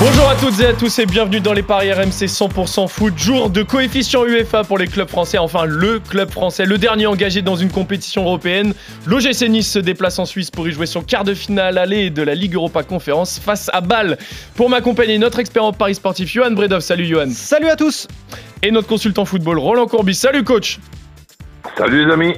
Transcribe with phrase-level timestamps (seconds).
[0.00, 3.14] Bonjour à toutes et à tous et bienvenue dans les paris RMC 100% foot.
[3.16, 7.42] Jour de coefficient UEFA pour les clubs français, enfin le club français, le dernier engagé
[7.42, 8.74] dans une compétition européenne.
[9.06, 12.22] L'OGC Nice se déplace en Suisse pour y jouer son quart de finale aller de
[12.22, 14.18] la Ligue Europa Conférence face à Bâle.
[14.56, 16.80] Pour m'accompagner, notre expert en paris sportif, Johan Bredov.
[16.80, 17.30] Salut Johan.
[17.30, 18.08] Salut à tous.
[18.62, 20.16] Et notre consultant football, Roland Courbis.
[20.16, 20.80] Salut coach.
[21.78, 22.34] Salut les amis.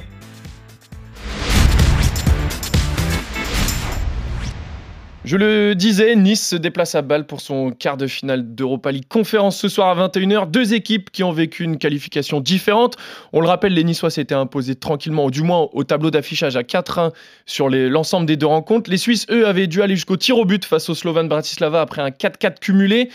[5.27, 9.09] Je le disais, Nice se déplace à Bâle pour son quart de finale d'Europa League
[9.09, 10.49] conférence ce soir à 21h.
[10.49, 12.95] Deux équipes qui ont vécu une qualification différente.
[13.33, 16.61] On le rappelle, les Niçois s'étaient imposés tranquillement, ou du moins au tableau d'affichage à
[16.61, 17.11] 4-1
[17.45, 18.89] sur l'ensemble des deux rencontres.
[18.89, 22.01] Les Suisses, eux, avaient dû aller jusqu'au tir au but face au Slovan Bratislava après
[22.01, 23.09] un 4-4 cumulé.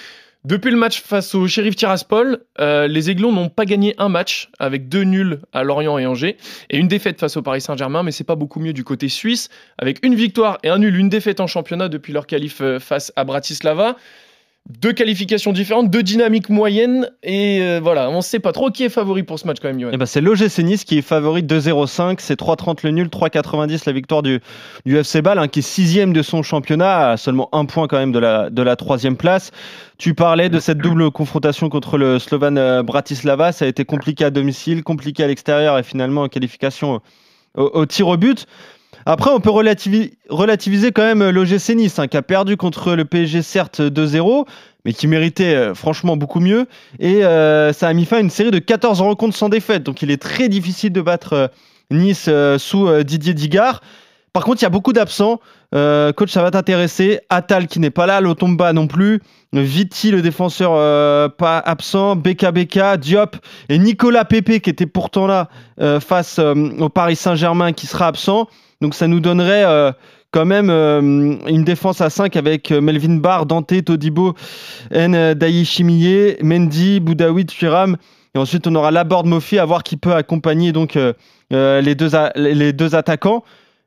[0.44, 4.50] Depuis le match face au Sheriff Tiraspol, euh, les Aiglons n'ont pas gagné un match
[4.58, 6.36] avec deux nuls à Lorient et Angers
[6.68, 9.50] et une défaite face au Paris Saint-Germain, mais c'est pas beaucoup mieux du côté suisse.
[9.78, 13.12] Avec une victoire et un nul, une défaite en championnat depuis leur qualif euh, face
[13.14, 13.96] à Bratislava
[14.68, 18.84] deux qualifications différentes, deux dynamiques moyennes, et euh, voilà, on ne sait pas trop qui
[18.84, 19.90] est favori pour ce match quand même.
[19.92, 23.92] Eh ben c'est l'OGC Nice qui est favori 2-0-5, c'est 3-30 le nul, 3-90 la
[23.92, 24.40] victoire du,
[24.86, 28.12] FC Bâle, hein, qui est sixième de son championnat, à seulement un point quand même
[28.12, 29.50] de la, de la troisième place.
[29.98, 34.24] Tu parlais de cette double confrontation contre le Slovan euh, Bratislava, ça a été compliqué
[34.24, 37.00] à domicile, compliqué à l'extérieur, et finalement en qualification
[37.54, 38.46] au tir au but.
[39.06, 43.42] Après, on peut relativiser, quand même l'OGC Nice, hein, qui a perdu contre le PSG,
[43.42, 44.46] certes 2-0,
[44.84, 46.66] mais qui méritait euh, franchement beaucoup mieux.
[46.98, 49.82] Et euh, ça a mis fin à une série de 14 rencontres sans défaite.
[49.82, 51.46] Donc il est très difficile de battre euh,
[51.90, 53.82] Nice euh, sous euh, Didier Digard.
[54.32, 55.40] Par contre, il y a beaucoup d'absents.
[55.74, 57.20] Euh, coach, ça va t'intéresser.
[57.28, 59.20] Atal qui n'est pas là, Lotomba non plus.
[59.52, 62.16] Viti, le défenseur euh, pas absent.
[62.16, 63.36] Beka, Diop
[63.68, 65.48] et Nicolas Pepe qui était pourtant là
[65.80, 68.48] euh, face au Paris Saint-Germain qui sera absent.
[68.80, 69.92] Donc ça nous donnerait
[70.30, 74.34] quand même une défense à 5 avec Melvin Barr, Dante, Todibo,
[74.90, 77.46] N, Chimie, Mendy, Boudaoui.
[78.34, 80.98] Et ensuite, on aura Laborde Mofi à voir qui peut accompagner donc
[81.50, 83.44] les deux attaquants.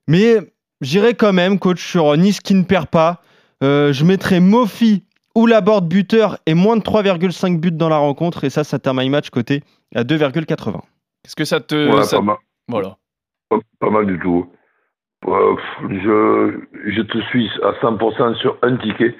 [0.07, 0.37] Mais
[0.81, 3.21] j'irai quand même, coach, sur Nice qui ne perd pas.
[3.63, 5.03] Euh, je mettrai Mofi
[5.35, 8.43] ou Laborde buteur et moins de 3,5 buts dans la rencontre.
[8.43, 9.63] Et ça, ça termine my match côté
[9.95, 10.81] à 2,80.
[11.25, 11.91] Est-ce que ça te...
[11.95, 12.35] Ouais, ça- pas, mal,
[12.67, 12.97] Voilà.
[13.49, 14.47] pas, pas mal du tout.
[15.27, 15.55] Euh,
[15.89, 16.59] je,
[16.91, 19.15] je te suis à 100% sur un ticket.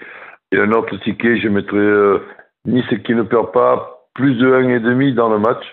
[0.51, 2.19] Et un autre ticket, je mettrai euh,
[2.65, 5.63] Nice qui ne perd pas, plus de 1,5 dans le match.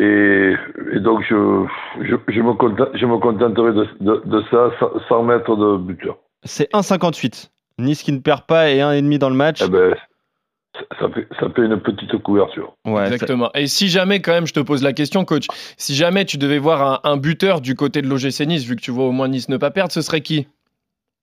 [0.00, 0.54] Et,
[0.94, 1.66] et donc, je,
[2.00, 4.70] je, je, me content- je me contenterai de, de, de ça
[5.08, 6.16] sans, mettre de buteur.
[6.42, 7.50] C'est 1,58.
[7.78, 9.60] Nice qui ne perd pas et 1,5 dans le match.
[9.62, 9.94] Eh ben,
[10.98, 12.74] ça, fait, ça fait une petite couverture.
[12.86, 13.50] Ouais, Exactement.
[13.54, 15.46] Et si jamais, quand même, je te pose la question, coach,
[15.76, 18.80] si jamais tu devais voir un, un buteur du côté de l'OGC Nice, vu que
[18.80, 20.48] tu vois au moins Nice ne pas perdre, ce serait qui?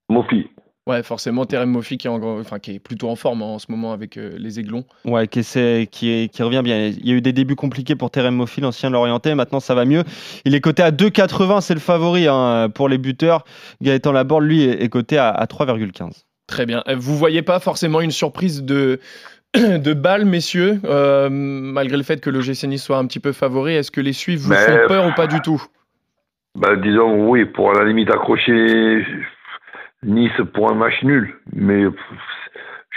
[0.09, 0.49] Mofi,
[0.87, 3.59] Ouais, forcément, Terem Moffi qui, est en- enfin, qui est plutôt en forme hein, en
[3.59, 4.85] ce moment avec euh, les Aiglons.
[5.03, 6.87] Ouais, qui, essaie- qui, est- qui revient bien.
[6.87, 9.35] Il y a eu des débuts compliqués pour Terem Moffi, l'ancien Lorientais.
[9.35, 10.03] Maintenant, ça va mieux.
[10.45, 11.59] Il est coté à 2,80.
[11.59, 13.43] C'est le favori hein, pour les buteurs.
[13.81, 16.23] Gaëtan Laborde, lui, est, coté à, à 3,15.
[16.47, 16.83] Très bien.
[16.87, 19.01] Euh, Vous voyez pas forcément une surprise de,
[19.55, 23.73] de balle, messieurs, euh, malgré le fait que l'OGC Nice soit un petit peu favori?
[23.75, 25.61] Est-ce que les Suisses vous Mais- font peur ou pas du tout?
[26.55, 29.03] Ben, disons, oui, pour à la limite accrocher
[30.03, 31.33] Nice pour un match nul.
[31.53, 31.83] Mais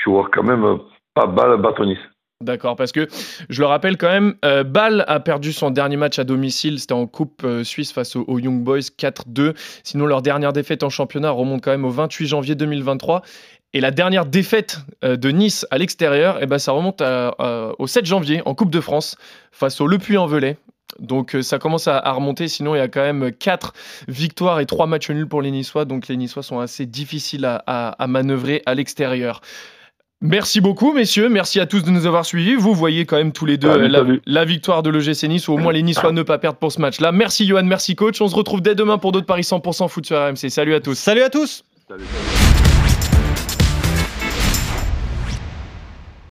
[0.05, 0.79] je vois quand même
[1.15, 1.99] pas balle battre Nice.
[2.43, 3.07] D'accord, parce que
[3.51, 6.95] je le rappelle quand même, euh, Bâle a perdu son dernier match à domicile, c'était
[6.95, 9.53] en Coupe euh, Suisse face aux, Young Boys 4-2.
[9.85, 13.21] Sinon, leur dernière défaite en championnat remonte quand même au 28 janvier 2023.
[13.75, 17.73] Et la dernière défaite euh, de Nice à l'extérieur, eh ben, ça remonte à- à-
[17.79, 19.17] au 7 janvier en Coupe de France
[19.53, 20.57] face au Le Puy-en-Velay.
[20.99, 23.73] Donc euh, ça commence à, à remonter, sinon il y a quand même 4
[24.09, 27.63] victoires et 3 matchs nuls pour les Niçois, donc les Niçois sont assez difficiles à,
[27.67, 29.41] à- à manœuvrer à l'extérieur.
[30.23, 31.31] Merci beaucoup, messieurs.
[31.31, 32.55] Merci à tous de nous avoir suivis.
[32.55, 34.21] Vous voyez quand même tous les deux Salut, la, salut.
[34.27, 36.79] la victoire de l'OGC Nice, ou au moins les Niçois ne pas perdre pour ce
[36.81, 37.11] match-là.
[37.11, 38.21] Merci Johan, merci coach.
[38.21, 40.51] On se retrouve dès demain pour d'autres paris 100% foot sur RMC.
[40.51, 40.95] Salut à tous.
[40.99, 41.65] Salut à tous